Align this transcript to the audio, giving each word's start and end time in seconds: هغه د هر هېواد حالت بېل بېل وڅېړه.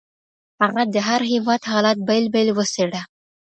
هغه 0.61 0.83
د 0.93 0.95
هر 1.07 1.21
هېواد 1.31 1.61
حالت 1.71 1.97
بېل 2.07 2.25
بېل 2.33 2.49
وڅېړه. 2.53 3.01